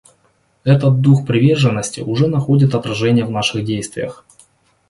[0.63, 4.25] Этот дух приверженности уже находит отражение в наших действиях.